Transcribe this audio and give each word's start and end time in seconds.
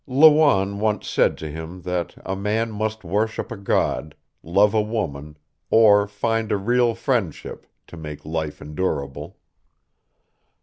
Lawanne 0.07 0.79
once 0.79 1.07
said 1.07 1.37
to 1.37 1.47
him 1.47 1.83
that 1.83 2.15
a 2.25 2.35
man 2.35 2.71
must 2.71 3.03
worship 3.03 3.51
a 3.51 3.55
God, 3.55 4.15
love 4.41 4.73
a 4.73 4.81
woman, 4.81 5.37
or 5.69 6.07
find 6.07 6.51
a 6.51 6.57
real 6.57 6.95
friendship, 6.95 7.67
to 7.85 7.95
make 7.97 8.25
life 8.25 8.63
endurable. 8.63 9.37